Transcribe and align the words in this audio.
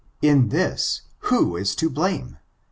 In 0.23 0.49
thiSj 0.49 1.01
who 1.29 1.55
is 1.55 1.75
to 1.75 1.87
blame 1.87 2.39